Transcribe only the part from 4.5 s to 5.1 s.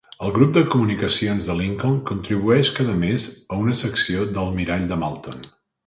mirall de